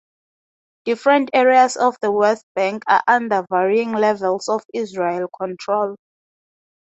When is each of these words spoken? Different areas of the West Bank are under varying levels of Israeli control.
Different 0.85 1.29
areas 1.31 1.77
of 1.77 1.95
the 2.01 2.11
West 2.11 2.43
Bank 2.55 2.81
are 2.87 3.03
under 3.07 3.45
varying 3.51 3.91
levels 3.91 4.49
of 4.49 4.63
Israeli 4.73 5.27
control. 5.39 5.95